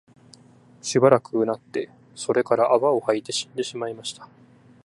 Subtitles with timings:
[0.81, 4.27] しばらく吠って、それから泡を吐いて死んでしまいました